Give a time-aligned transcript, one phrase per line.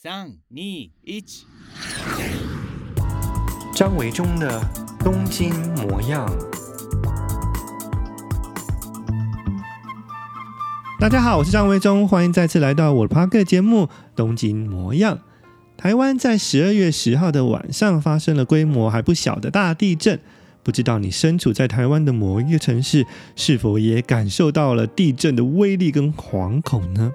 [0.00, 0.56] 三、二、
[1.02, 1.24] 一。
[3.74, 4.62] 张维忠的
[5.00, 6.24] 东京模样。
[11.00, 15.16] 大家好，我是张维忠，欢迎再次来到我的 Podcast 节目《东京模样》。
[15.76, 20.20] 台湾在十二月十号的晚上发生了规模还不小的大地震，
[20.62, 23.04] 不知道你身处在台湾的某一个城市，
[23.34, 27.10] 是否也感受到了地震的威力跟惶恐呢？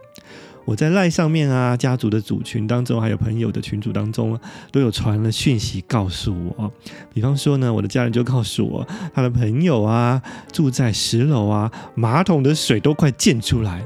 [0.66, 4.40] 我在赖上面啊，家族的组群当中，还有朋友的群组当中，
[4.72, 6.72] 都有传了讯息告诉我。
[7.14, 10.22] 比方说呢，我的家人就告诉我，他的朋友啊，
[10.52, 13.86] 住在十楼啊，马桶的水都快溅出来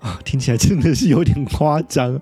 [0.00, 2.20] 啊，听起来真的是有点夸张。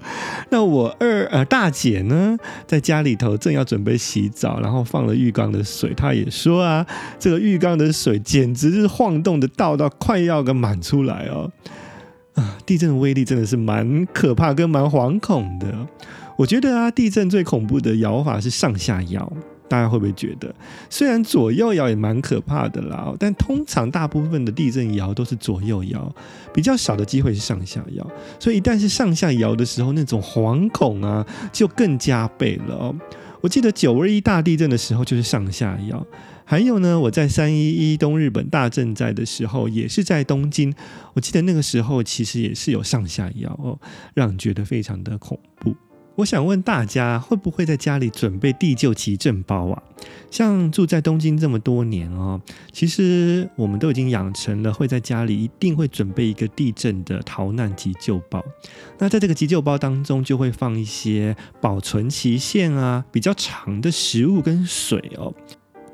[0.51, 6.87] 那我二呃大姐呢，在家里头正要准备洗澡，然后放了浴缸的水，她也说啊，
[7.18, 11.51] 这个浴缸的水简直是晃动的，倒到快要个满出来哦。
[12.36, 15.86] 啊，地震的威力真的是蛮可怕跟蛮惶恐的。
[16.36, 19.32] 我觉得啊，地震最恐怖的摇法是上下摇，
[19.68, 20.54] 大家会不会觉得？
[20.90, 26.15] 虽然左右摇也蛮可怕的啦，但通常大部分的地震摇都是左右摇，
[26.52, 28.06] 比较少的机会是上下摇。
[28.38, 32.95] 所以一旦是上下摇的时候，那种惶恐啊就更加倍了哦。
[33.40, 36.06] 我记得九二一大地震的时候就是上下摇。
[36.49, 40.73] 还有呢，我在三一一东日本大震灾的时候，也是在东京。
[41.13, 43.77] 我记得那个时候其实也是有上下摇哦，
[44.15, 45.74] 让人觉得非常的恐怖。
[46.15, 49.83] 我想问大家，会不会在家里准备地救急震包啊？
[50.30, 52.41] 像住在东京这么多年哦，
[52.73, 58.43] 其实我们都已经养成了会在家里一定会准备一个地震的逃难急救包。
[58.99, 65.34] 那在这个急救包当中，就会放一些保存期限啊比较长的食物跟水哦。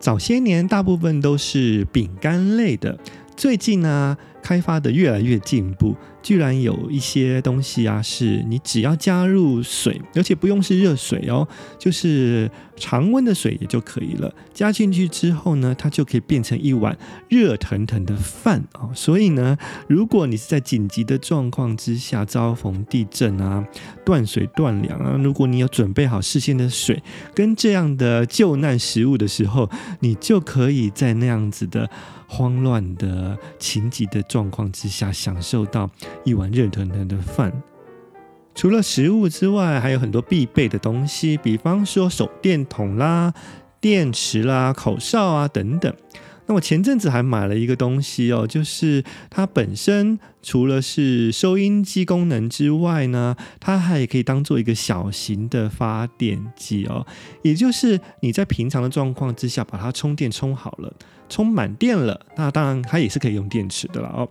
[0.03, 2.99] 早些年大部分都是饼干类的，
[3.37, 5.95] 最近呢，开发的越来越进步。
[6.23, 11.49] 居然有一些东西啊，是你只要加入水，而且不用是热水哦，
[11.81, 14.33] 就是常温的水也就可以了。
[14.55, 16.97] 加进去之后呢，它就可以变成一碗
[17.29, 18.89] 热腾腾的饭哦。
[18.95, 19.59] 所以呢，
[19.89, 23.67] 如果你是在紧急的状况之下，遭逢地震啊、
[24.05, 27.03] 断水断粮啊，如果你有准备好事先的水
[27.35, 29.69] 跟这样的救难食物的时候，
[29.99, 31.91] 你就可以在那样子的
[32.33, 35.91] 慌乱的情急的状况之下，享受到。
[36.25, 37.53] 一碗热腾腾的饭，
[38.55, 43.35] 除了食物之外，还有很多必备的东西，比方说手电筒啦、
[43.83, 45.95] 电池啦、口哨啊等等。
[46.53, 57.07] 我前阵子还买了一个东西哦，就是它本身除了是收音机功能之外呢，它还可以当做一个小型的发电机哦。
[57.43, 60.93] 也就是你在平常的状况之下，把它充电充好了，
[61.29, 64.29] 充满电了，那当然它也是可以用电池的了哦。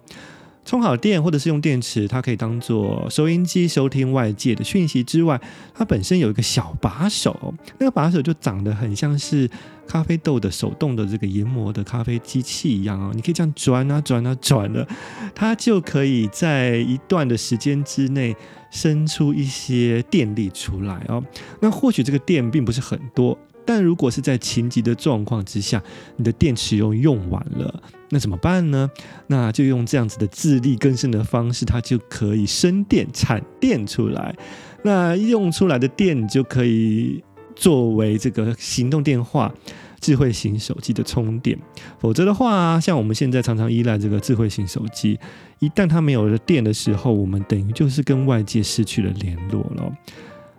[0.64, 5.40] 充好电或者是用电池，它可以当做收音机收听外界的讯息之外，
[5.74, 9.50] 它本身有一个小把手，那个把手就长得很像是
[9.88, 14.88] 咖啡豆的手动的这个研磨的咖啡机器一样哦，你可以这样转啊转啊转了，
[15.34, 18.36] 它就可以在一段的时间之内
[18.70, 21.22] 生出一些电力出来哦。
[21.60, 23.38] 那或许这个电并不是很多。
[23.66, 25.82] 但如果是在情急的状况之下，
[26.18, 28.90] 你的电池又用完了，那怎么办呢？
[29.28, 34.36] 那就用这样子的自力更生的方式，它就可以生电产电出来。
[34.84, 37.24] 那用出来的电就可以
[37.56, 39.54] 作为这个行动电话、
[40.00, 41.58] 智慧型手机的充电。
[42.00, 45.20] 否则的话，像我们现在常常依赖这个智慧型手机，
[45.60, 49.92] 一旦它没有了电的时候，我们等于就是跟外界失去了联络了。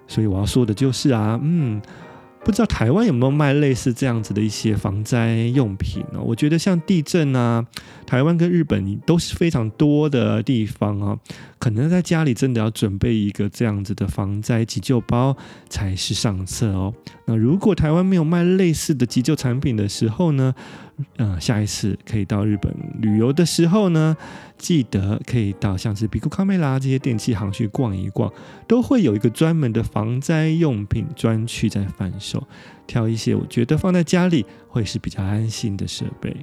[0.06, 1.82] 所以我要说的就是啊，嗯。
[2.44, 6.20] 不知道台湾有没有卖类似这样子的一些防灾用品呢？
[6.20, 7.64] 我觉得像地震啊，
[8.04, 11.16] 台湾跟日本都是非常多的地方啊，
[11.60, 15.36] 可能在家里真的要准备一个这样子的防灾急救包
[15.68, 16.92] 才是上策哦。
[17.26, 20.52] 那如果台湾没有卖类似的急救产品的时候呢，
[21.18, 24.16] 嗯，下一次可以到日本旅游的时候呢，
[24.58, 28.32] 记得可以到像是比库卡梅拉这些电器行去逛一逛，
[28.66, 32.46] 都会有一个专门的防灾用品专区在贩售，
[32.86, 36.34] 挑一些我觉得放在家里会是比较安心的设备。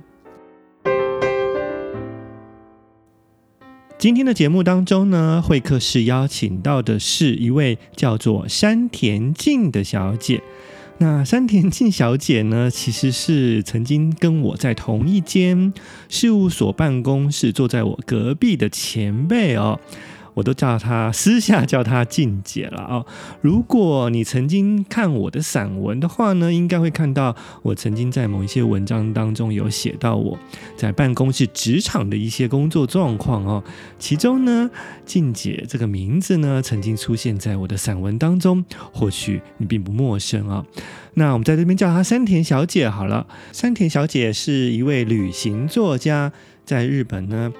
[3.98, 10.42] 今天的节目当中呢，会客室邀请到的是一位叫做山田静的小姐。
[11.02, 15.74] 那山田静小姐呢，其实是曾经跟我在同一间
[16.10, 19.80] 事务所办公室，坐在我隔壁的前辈哦。
[20.40, 23.06] 我都叫她私下叫她静姐了啊、
[23.42, 30.40] 如果你曾经看我的散文的话呢，应该会看到我曾经在某一些文章当中有写到我
[30.78, 33.64] 在办公室职场的一些工作状况哦。
[34.00, 34.70] 其中呢，
[35.06, 38.64] 静姐这个名字呢，曾经出现在我的散文当中，
[38.94, 40.66] 或许你并不陌生啊、
[41.16, 43.28] 那我们在这边叫她山田小姐好了。
[43.52, 46.32] 山田小姐是一位旅行作家，
[46.64, 47.52] 在日本呢，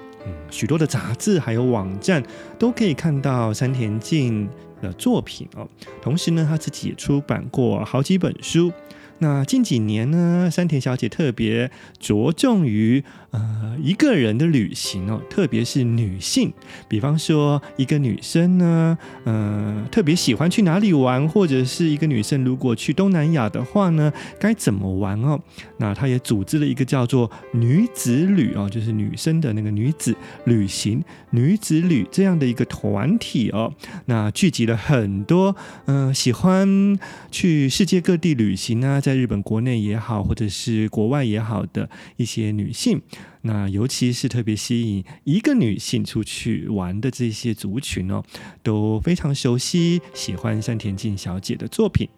[0.50, 2.22] 许多的杂志还有网站
[2.58, 4.48] 都可以看到山田静
[4.80, 5.68] 的作品哦。
[6.02, 8.72] 同时呢，他自己也出版过好几本书。
[9.20, 16.52] 那近几年呢，山田小姐特别着重于呃一个人的旅行哦，特别是女性，
[16.88, 25.38] 比方说一个女生呢，呃特别喜欢去哪里玩，或者是一个女生如果去东南亚的话呢，该怎么玩哦？
[25.76, 33.72] 那她也组织了一个叫做女子旅哦，就是女生的那个女子旅行女子旅这样的一个团体哦，
[34.06, 36.98] 那聚集了很多嗯、喜欢
[37.30, 43.02] 去世界各地旅行啊，在在日本国内也好，或者是国外也好的一些女性，
[43.42, 48.22] 那尤其是特别吸引一个女性出去玩的这些族群哦，
[48.62, 52.08] 都非常熟悉喜欢山田静小姐的作品。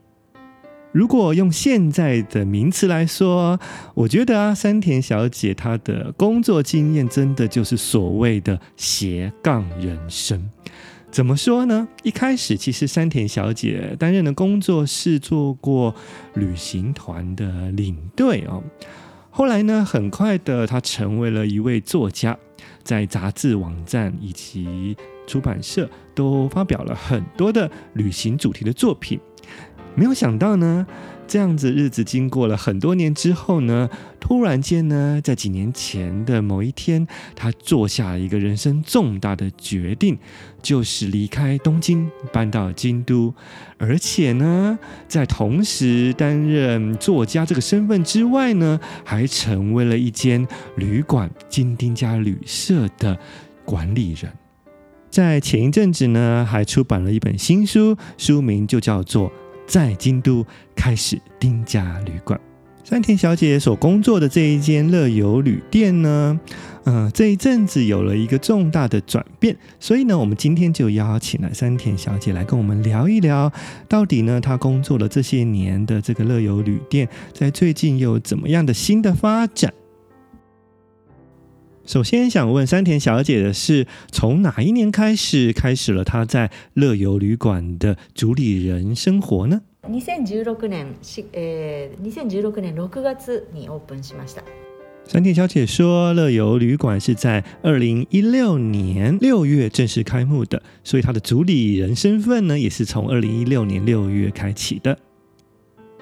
[0.92, 3.58] 如果用现在的名词来说，
[3.94, 10.50] 我觉得啊，山田小姐她的工作经验真的就是所谓的斜杠人生。
[11.12, 11.86] 怎么说呢？
[12.02, 15.94] 一开始其实山田小姐担任的工作是做过
[16.32, 18.62] 旅行团的领队哦。
[19.30, 22.36] 后来呢，很快的她成为了一位作家，
[22.82, 29.20] 在杂志网站以及出版社都发表了很多的旅行主题的作品。
[29.94, 30.86] 没有想到呢。
[31.28, 33.88] 这样子日子经过了很多年之后呢，
[34.20, 40.18] 突然间呢，在几年前的某一天，他做下了一个人生重大的决定，
[40.60, 43.32] 就是离开东京，搬到京都，
[43.78, 44.78] 而且呢，
[45.08, 50.46] 在同时担任作家这个身份之外呢，还成为了一间
[50.76, 53.18] 旅馆金丁家旅社的
[53.64, 54.30] 管理人。
[55.08, 59.32] 在前一阵子呢，还出版了一本新书，书名就叫做。
[59.66, 60.44] 在京都
[60.74, 62.38] 开始丁家旅馆，
[62.84, 66.38] 山田小姐所工作的这一间乐游旅店呢，
[66.84, 73.50] 嗯、这一阵子有了一个重大的转变，所以呢，我们今天就邀请了山田小姐来跟我们聊一聊，
[73.88, 79.72] 到底呢，她工作了这些年的这个乐游旅店，在最近有怎么样的新的发展？
[81.91, 89.61] 首先想问山田小姐的是，从哪一年开始开始了她在乐游旅馆的主理人生活呢？
[89.83, 94.41] 二千十六年是呃，二千十六年六月にオープンしました。
[95.05, 104.99] 山田小姐说，乐游旅馆是在二零一六年六月正式开幕的，所以她的主理人身份呢，也是从二零一六年六月开启的。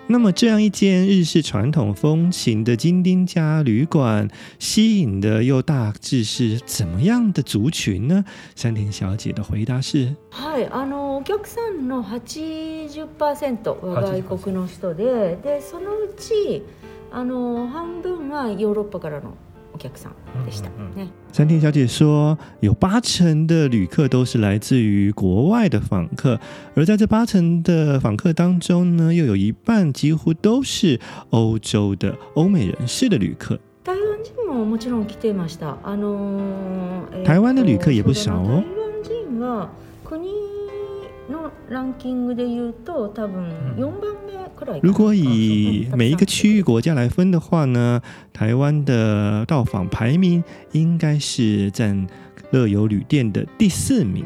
[0.10, 4.30] 那么，这样一间日式传统风情的京町家旅馆，
[4.60, 8.24] 吸引的又大致是怎么样的族群呢？
[8.56, 16.62] 山田小姐的回答是：はい、あのお客さんの八十パーセントは外国の人で、でそのうち
[17.12, 19.34] あの半分はヨーロッパからの。
[21.32, 26.40] 山田小姐说，有八成的旅客都是来自于国外的访客，
[26.76, 31.00] 而在这八成的访客当中呢，又有一半几乎都是
[31.32, 33.60] 欧洲的欧美人士的旅客。
[33.84, 35.78] 台湾人ももちろん来てました。
[35.84, 36.40] あの、
[37.26, 38.64] 台湾的旅客也不少哦。
[44.83, 48.03] 如果以每一个区域国家来分的话呢，
[48.33, 52.07] 台湾的到访排名应该是占
[52.51, 54.25] 乐游旅店的第四名。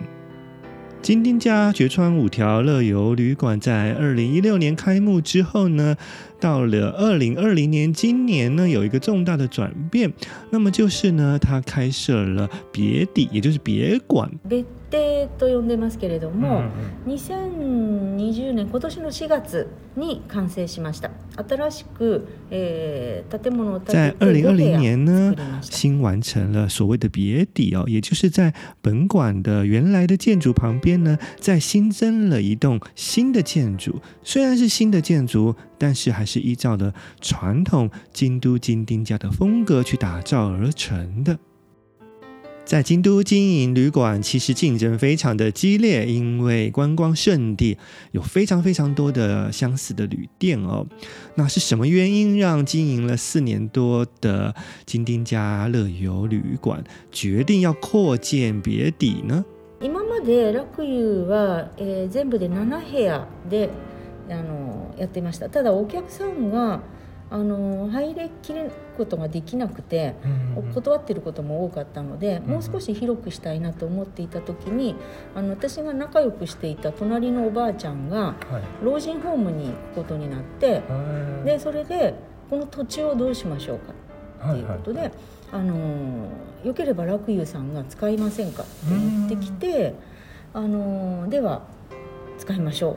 [1.02, 5.96] 金丁家绝川五条乐游旅馆在二零一六年开幕之后呢，
[6.39, 10.11] 到了二零二零年，今年呢有一个重大的转变，
[10.51, 14.31] 那么就是呢，它开设了别邸，也就是别馆。
[14.47, 16.63] 别邸と呼んでますけれども、
[17.05, 21.11] 2020年今年の4月に完成しました。
[21.35, 34.01] 新しく、えー、建物を在二零二零年呢，新完成了所谓的别邸哦，也就是在本馆的原来的建筑旁边呢，再新增了一栋新的建筑。
[34.23, 41.37] 虽然是新的建筑， 但是还是依照了传统京都京町家的风格去打造而成的。
[42.65, 47.75] 在京都经营旅馆，其实竞争非常的激烈，因为观光胜地
[48.11, 50.85] 有非常非常多的相似的旅店哦。
[51.33, 54.53] 那是什么原因让经营了四年多的
[54.85, 59.43] 京町家乐游旅馆决定要扩建别邸呢？
[59.81, 63.69] 今まで楽汤は、えー、全部で7部屋で
[64.30, 65.48] あのやってました。
[65.48, 66.80] ただお客さんが
[67.30, 70.14] あの入れきることができなくて、
[70.72, 74.94] 断ってることも多かったので、もう少し広くしたいなと思っていた时に
[75.34, 78.36] あの私が仲良くしていた隣のおばあちゃんが
[78.82, 82.14] 老人ホームに行くことになって、はい、でそれで
[82.50, 83.92] この土地をどうしましょうか
[84.50, 85.18] っていうことで、はいはい、
[85.52, 86.28] あの
[86.62, 89.94] よければ楽汤さんが使いませんかって言ってきて、
[90.52, 91.62] あのでは
[92.38, 92.96] 使いましょう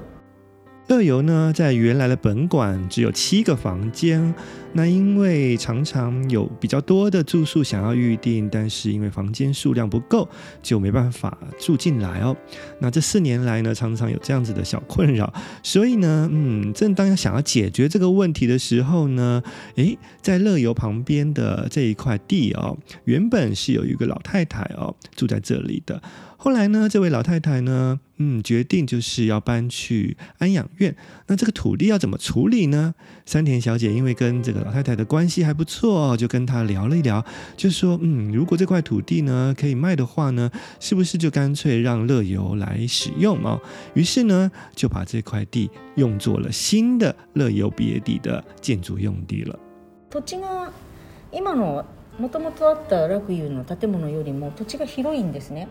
[0.87, 4.33] 乐游呢，在原来的本馆只有七个房间。
[4.73, 10.27] 那因为常常有比较多的住宿想要预定，但是因为房间数量不够，
[10.61, 12.35] 就没办法住进来哦。
[12.79, 15.33] 那这四年来呢，常常有这样子的小困扰。
[15.63, 19.41] 所以呢，嗯，正当要想要解决这个问题的时候呢，
[19.75, 26.01] 诶，在乐游旁边的这一块地哦，原本是有一个老太太哦住在这里的。
[26.39, 30.95] 后来呢，这位老太太呢，嗯，决定就是要搬去安养院。
[31.25, 32.93] 那这个土地要怎么处理呢？
[33.25, 37.25] 山田小姐因为跟这个老太太的关系还不错，就跟她聊了一聊，
[37.57, 43.59] 就说，嗯，如果这块土地呢可以卖的话呢，是不是就干脆让乐游来使用嘛？
[43.95, 49.57] 于是呢，就把这块地用作了新的乐游别邸的建筑用地了。
[50.11, 50.69] 土地が
[51.31, 51.83] 今の
[52.19, 55.67] もともとあった乐游の建物よりも土地が広いんですね。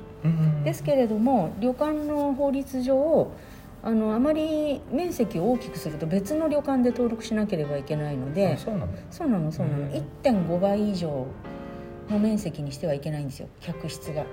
[0.65, 3.31] ですけれども旅馆の法律上
[3.83, 8.57] あのあまり面积を大きくすると别の旅馆で登录しなければいけないので。
[8.59, 8.89] そうなの。
[9.11, 9.91] そうなのそうなの。
[9.91, 11.27] 1.5倍以上
[12.10, 14.26] の面积にしてはいけないんですよ客室が。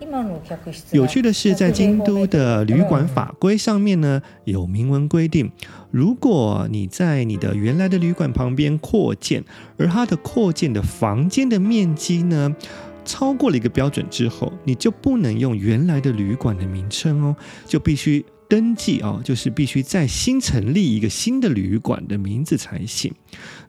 [0.00, 5.52] 今の客室有趣的是，在京都的旅馆法规上面呢，有明文规定，
[5.92, 9.44] 如果你在你的原来的旅馆旁边扩建，
[9.78, 12.56] 而它的扩建的房间的面积呢，
[13.04, 18.24] 超过了一个标准之后，你就不能用原来的旅馆的名称哦，就必须。
[18.47, 23.13] 登记啊，就是必须再新成立一个新的旅馆的名字才行。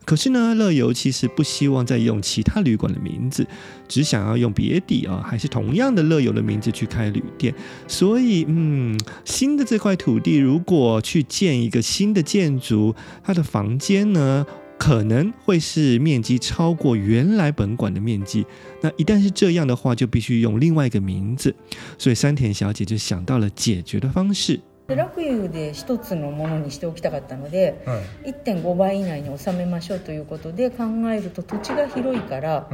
[0.04, 3.44] 可是呢，乐游其实不希望再用其他旅馆的名字，
[3.88, 7.52] 只想要用别的啊，还是同样的乐游的名字去开旅店。
[7.88, 14.46] 所以，嗯，新的这块土地如果去建一个新的建筑，它的房间呢，
[14.77, 18.45] 可能会是面积超过原来本馆的面积。
[18.81, 21.55] 那一旦是这样的话，就必须用另外一个名字。
[21.97, 24.61] 所以山田小姐就想到了解决的方式。
[24.87, 27.85] 乐游で一つのものにしておきたかったので、
[28.25, 30.83] 1.5倍以内に収めましょうということで考
[31.13, 32.67] えると土地が広いから、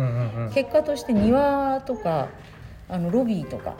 [0.51, 2.29] 结果として庭とか。
[2.91, 3.75] あのロビーとか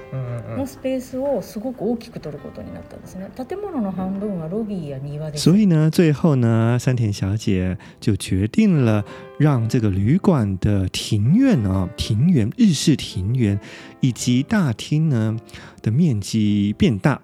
[0.57, 3.29] のスペースをすごく大きく取ることになったんですね。
[3.38, 5.43] 建物の半分はロビーや庭です。
[5.50, 9.05] 所以呢，最后呢，山田小姐就决定了
[9.39, 13.57] 让这个旅馆的庭院啊、庭园、日式庭园
[14.01, 15.38] 以及大厅呢
[15.81, 17.22] 的面积变大。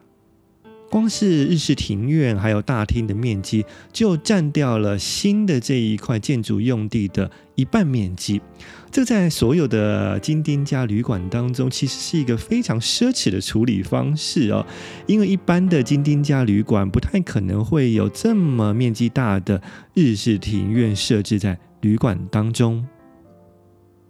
[0.90, 8.42] 光是日式庭院还有大厅的面积，就占掉了新的这一块建筑用地的一半面积。
[8.91, 14.67] 这在所有的金丁家旅馆当中，其实是一个非常奢侈的处理方式哦。
[15.07, 19.61] 因为一般的金丁家旅馆不太可能会有这么面积大的
[19.95, 22.87] 日式庭院设置在旅馆当中。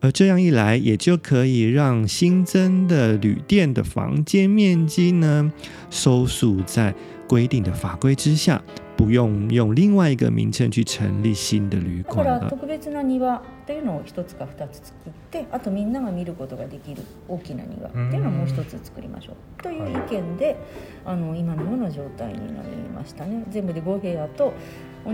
[0.01, 5.53] 而这样一来，也就可以让新增的旅店的房间面积呢，
[5.91, 6.95] 收束在
[7.29, 8.63] 规定的法规之下，
[8.98, 12.48] 不用用另外一个名称去成立新的旅馆了。
[12.50, 20.58] 特别な庭というのを一つか二つ作って、あとみんなが见ることができる大きな庭っていうのをもう一つ作りましょうという意见で、
[21.06, 23.44] あの今のような状态になりましたね。
[23.50, 24.54] 全部で5部屋と。
[25.06, 25.14] 而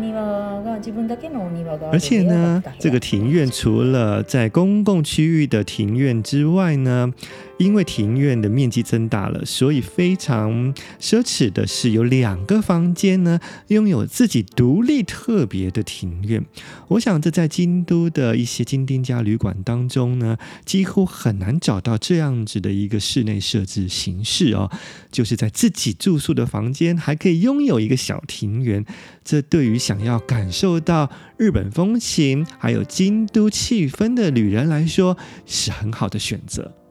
[1.99, 7.11] 且呢，这个庭院除了在公共区域的庭院之外呢，
[7.57, 13.39] 因为庭院的面积增大了，所以非常奢侈的是有两个房间呢，
[13.74, 16.42] 拥有自己独立特别的庭院。
[16.88, 24.70] 我想这在京都的一些金丁家旅馆当中呢，几乎很难找到这样子的一个室内设置形式哦，
[25.12, 28.84] 就是在自己住宿的房间还可以拥有一个小庭园。
[29.22, 36.83] 这对于想要感受到日本风情还有京都气氛的旅人来说，是很好的选择。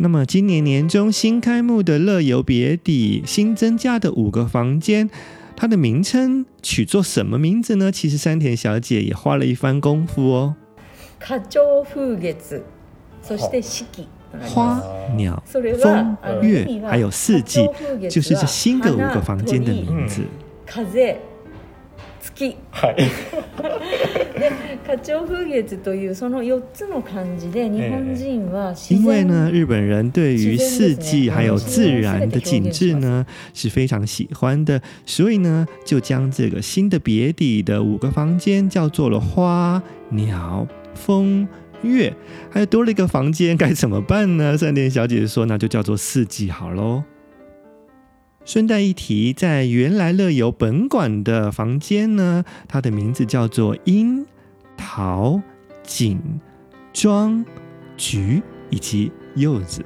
[0.00, 5.10] 那么，今年年中新开幕的乐游别邸新增加的五个房间，
[5.56, 7.90] 它的名称取作什么名字呢？
[7.90, 10.54] 其实山田小姐也花了一番功夫哦。
[11.20, 12.36] 花鸟风月，
[13.26, 14.06] そして四季，
[14.40, 14.80] 花
[15.16, 17.68] 鸟风月，还有四季，
[18.08, 20.22] 就是这新的五个房间的名字。
[20.64, 20.86] 风、
[22.34, 22.56] 月。
[22.70, 23.10] は い。
[24.86, 41.46] 花鸟风月というその4つの汉字で日本人は因为呢，日本人对于四季还有自然的景致呢是非常喜欢的，所以呢就将这个新的别邸的五个房间叫做了花鸟风
[41.82, 42.14] 月，
[42.50, 44.56] 还有多了一个房间该怎么办呢？
[44.56, 47.02] 山田小姐说，那就叫做四季好喽。
[48.45, 54.25] 顺带一提，在原来乐游本馆的房间呢，它的名字叫做樱
[54.75, 55.41] 桃
[55.81, 56.19] 锦
[56.91, 57.43] 庄
[57.95, 59.83] 菊以及柚子。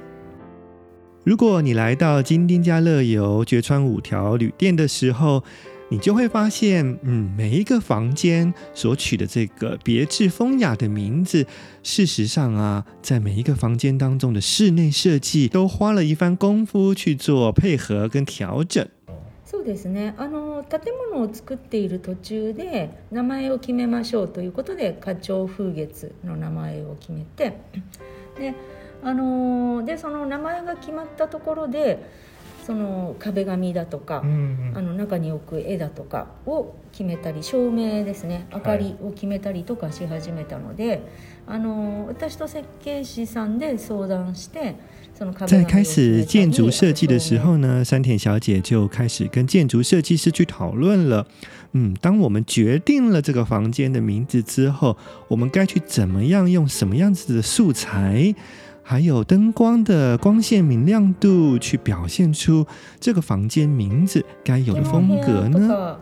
[1.24, 5.44] 如果你来到金丁家乐游绝川五条旅店的时候，
[5.89, 11.45] 你就会发现，嗯，每一个房间所取的这个别致风雅的名字，
[11.83, 18.87] 事实上啊，在每一个房间当中的室内设计都花了一番功夫去做配合跟调整。
[19.45, 20.15] そうですね。
[20.17, 27.57] あの建物を作っている途中で名前を决めましょうということで花鸟风月の名前を决めて、
[28.39, 28.55] で、
[29.03, 32.33] あのでその名前が决まったところで。
[32.68, 41.00] その壁纸だとか、うんうん、あの中に置く絵だとかを决めたり照明ですね明かりを决めたりとかし始めたので、はい、
[41.46, 44.76] あの私と设计士さんで相谈して
[45.14, 51.26] その在开始建筑设计的时候呢，山田小姐就开始跟建筑设计师去讨论了。
[51.72, 54.96] 嗯，当我们决定了这个房间的名字之后，
[55.28, 58.34] 我们该去怎么样用什么样子的素材？
[58.90, 62.66] 还有灯光的光线明亮度，去表现出
[62.98, 65.98] 这个房间名字该有的风格呢？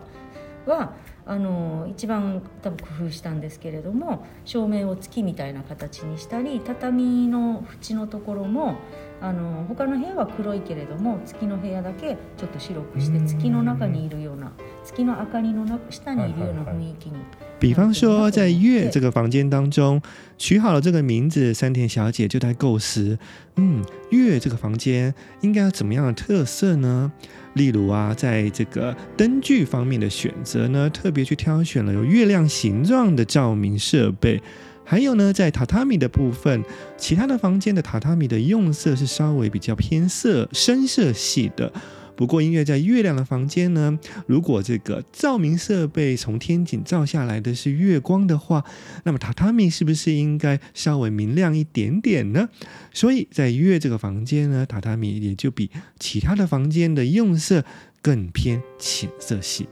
[0.65, 0.93] は
[1.25, 8.75] あの一番多分工夫したんですけれども，照明を月みたいな形にしたり，畳の縁のところも
[9.19, 14.53] あの他の部屋は黒いけれども，月の部屋だけちょっと白くして月の中にいるような
[14.85, 17.17] 月の明かりの下にいるような雰囲気に。
[17.59, 19.99] 比方说，在月这个房间当中
[20.37, 23.17] 取好了这个名字，山田小姐就在构思，
[23.55, 27.11] 嗯，月这个房间应该要怎么样的特色呢？
[27.53, 34.39] 例如啊，在这个灯具方面的选择呢，特别去挑选了有月亮形状的照明设备，
[34.85, 36.63] 还有呢，在榻榻米的部分，
[36.95, 41.73] 其他的房间的榻榻米的用色是稍微比较偏色深色系的。
[42.16, 48.64] 不过，因为在月亮的房间呢，如果这个照明设备从天井照下来的是月光的话，
[49.04, 52.50] 那么榻榻米是不是应该稍微明亮一点点呢？
[52.92, 57.64] 所以在月这个房间呢，榻榻米也就比其他的房间的用色
[58.02, 59.66] 更偏浅色系。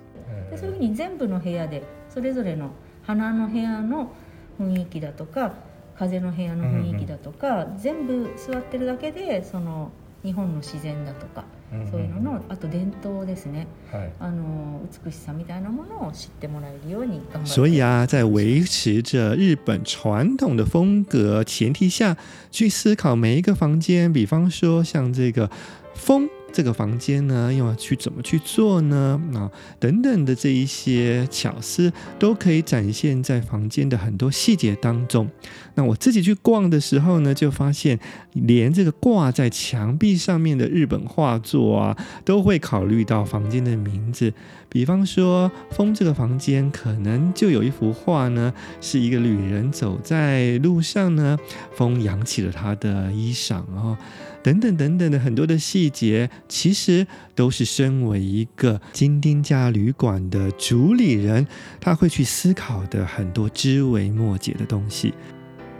[0.57, 2.71] そういうふうに全部の部屋でそれぞれの
[3.03, 4.13] 花の部屋の
[4.59, 5.53] 雰囲気だとか
[5.95, 11.45] 风の部屋の雰囲気だとか、全部座ってるだけでその日本の自然だとか。
[11.91, 17.47] そういうののあと伝统ですね、はい、あの美しさみたいなものを知ってもらえるように顽张って。
[17.47, 22.17] 所以啊，在维持着日本传统的风格前提下
[22.51, 25.51] 去思考每一个房间，比方说像这个
[25.95, 26.29] 风。
[26.53, 29.21] 这个房间呢，又要去怎么去做呢？
[29.33, 29.49] 啊，
[29.79, 35.31] 等等的这一些巧思，都可以展现在房间的很多细节当中。
[35.76, 38.00] 那我自己去逛的时候呢，就发现
[38.34, 44.34] 连这个挂在墙壁上面的日本画作啊，都会考虑到房间的名字。
[44.70, 51.38] 比方说，风这个房间可能就有一幅画呢，是一个旅人走在路上呢，
[51.74, 53.98] 风扬起了他的衣裳哦。
[54.44, 61.48] 等等等等的很多的细节，其实都是身为一个金丁家旅馆的主理人，
[61.80, 65.14] 他会去思考的很多枝微末节的东西。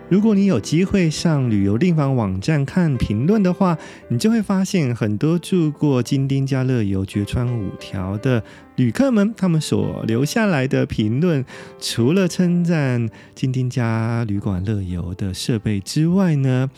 [0.08, 3.76] 如果你有机会上旅游订房网站看评论的话，
[4.10, 8.44] 你就会发现很多住过金丁家乐游绝川五条的
[8.76, 11.44] 旅客们，他们所留下来的评论，
[11.80, 16.70] 除了称赞金丁家旅馆乐游的设备之外呢，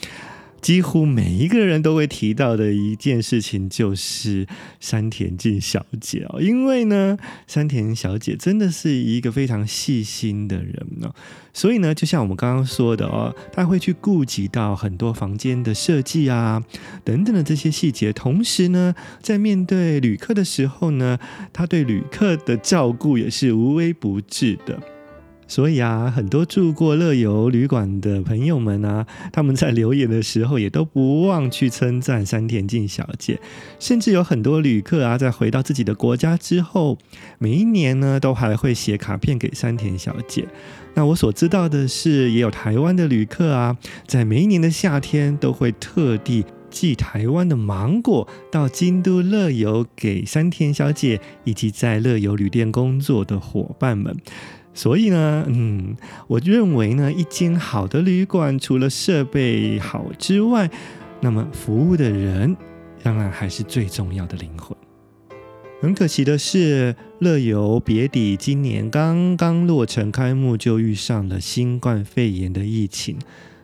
[0.61, 4.45] 几乎每一个人都会提到的一件事情就是
[4.79, 6.25] 山田静小姐。
[6.29, 7.17] 哦，因为呢，
[7.47, 11.13] 山田小姐真的是一个非常细心的人哦，
[11.53, 16.61] 所以呢，就像我们刚刚说的哦，她会去顾及到很多房间的设计啊
[17.03, 21.17] 等等的这些细节，同时呢，在面对旅客的时候呢，
[21.53, 24.96] 她对旅客的照顾也是无微不至的。
[25.47, 33.39] 所以啊，很多住过乐游旅馆的朋友们啊，他们在留言的时候也都不忘去称赞山田静小姐。
[33.79, 36.97] 甚至有很多旅客啊，在回到自己的国家之后，
[37.39, 40.45] 每一年呢，都还会写卡片给山田小姐。
[40.93, 54.15] 那我所知道的是，也有台湾的旅客啊，在每一年的夏天都会特地寄台湾的芒果到京都乐游给山田小姐以及在乐游旅店工作的伙伴们。
[54.77, 60.69] 所以呢，嗯，我认为呢，一间好的旅馆除了设备好之外，
[61.19, 62.55] 那么服务的人
[63.01, 64.77] 当然还是最重要的灵魂。
[65.81, 73.17] 很可惜的是，乐游别邸今年刚刚落成开幕，就遇上了新冠肺炎的疫情。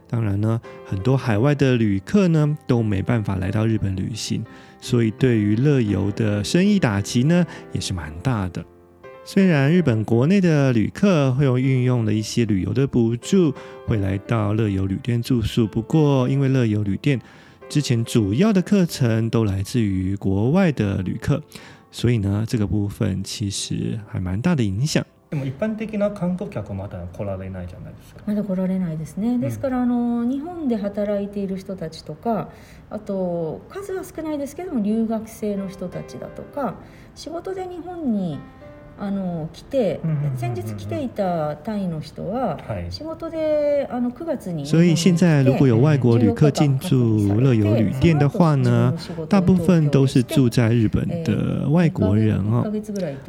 [0.10, 4.43] 当然呢，很多海外的旅客呢都没办法来到日本旅行，
[4.82, 8.65] 所以对于乐游的生意打击呢也是蛮大的。
[9.24, 13.52] 虽然日本国内的旅客会有运用了一些旅游的补助，
[13.87, 17.20] 会来到乐游旅店住宿，不过因为乐游旅店
[17.68, 21.42] 之前主要的课程都来自于国外的旅客，
[21.90, 25.04] 所以呢，这个部分其实还蛮大的影响。
[25.31, 28.22] でも一般的な観光客はまだ来られないじゃないですか。
[28.24, 29.37] まだ来られないですね。
[29.37, 32.48] ですから、あの日本で働いている人たちとか、
[32.88, 36.76] あと数は少ないですけども留学生の人たちだとか、
[37.14, 38.38] 仕事で日本に
[38.99, 39.99] あの来て
[40.38, 42.58] 先日来ていたタイの人は
[42.89, 48.93] 仕事であの9月に，所以现在如果有外国旅客进驻乐游旅店的话呢，
[49.27, 52.63] 大部分都是住在日本的外国人哦。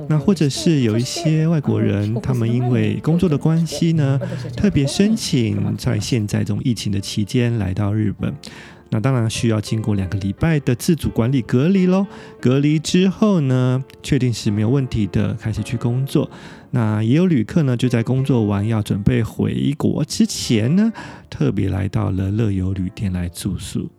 [0.08, 4.20] 那或者是有一些外国人，他们因为工作的关系呢，
[4.56, 8.32] 特别申请在现在这种疫情的期间来到日本。
[8.94, 12.06] 那当然需要经过两个礼拜的自主管理隔离喽。
[12.40, 16.30] 隔离之后呢，确定是没有问题的，开始去工作。
[16.70, 20.92] 那也有旅客呢，就在工作完要准备回国之前呢，
[21.28, 23.90] 特别来到了乐游旅店来住宿。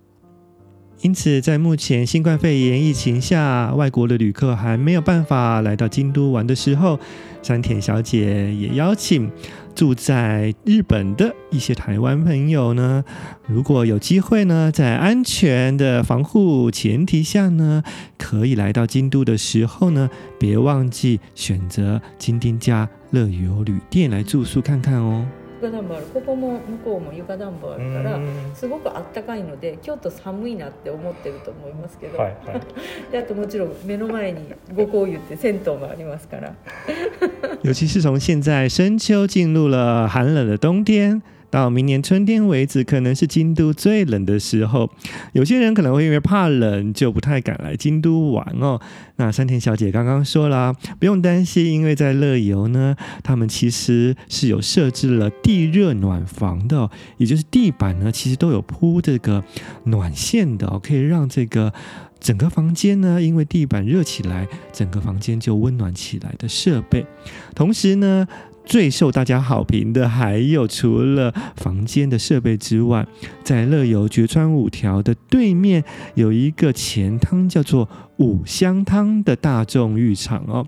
[1.06, 7.00] 因此，在目前新冠肺炎疫情下，外国的旅客还没有办法来到京都玩的时候，
[7.44, 9.30] 山田小姐也邀请
[9.76, 13.06] 住在日本的一些台湾朋友呢，
[13.46, 17.84] 如果有机会呢，在安全的防护前提下呢，
[18.18, 25.24] 可以来到京都的时候呢，别忘记选择金丁家乐游旅店来住宿看看哦。
[25.66, 26.06] 床暖房ある。
[26.08, 28.20] ここも向こうも床暖房あるから
[28.54, 32.62] すごくあったかいので京都寒いなって思ってると思いますけど、はいはい、
[33.12, 36.54] であともちろん目の前に五香汤って銭汤もありますから。
[37.64, 41.22] 尤其是从现在深秋进入了寒冷的冬天。
[41.50, 44.90] 到明年春天为止，可能是京都最冷的时候。
[45.34, 48.80] 有些人可能会因为怕冷，就不太敢来京都玩哦。
[49.18, 59.44] 那山田小姐刚刚说了，不用担心，因为在乐游呢，他们其实是有设置了地热暖房的，也就是地板呢，其实都有铺这个
[59.86, 61.72] 暖线的哦，可以让这个
[62.20, 67.06] 整个房间呢，因为地板热起来，整个房间就温暖起来的设备。
[67.54, 68.28] 同时呢。
[68.66, 73.06] 最受大家好评的，还有除了房间的设备之外，
[73.44, 75.84] 在乐游绝川五条的对面
[76.16, 80.68] 有一个钱汤叫做五香汤的大众浴场哦，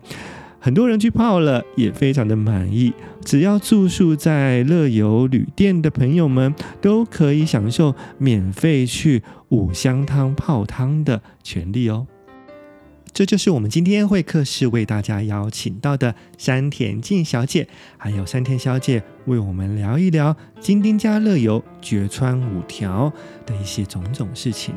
[0.60, 2.93] 很多人去泡了，也非常的满意。
[3.25, 12.05] 只要住宿在乐游旅店的朋友们，都可以享受免费去五香汤泡汤的权利哦。
[13.17, 23.12] 这就是我们今天会客室为大家邀请到的山田静小姐，还有山田小姐为我们聊一聊金丁家乐游绝川五条
[23.43, 24.75] 的一些种种事情。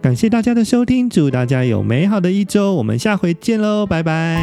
[0.00, 4.40] 感谢大家的收听，祝大家有美好的一周，我们下回见喽，拜拜。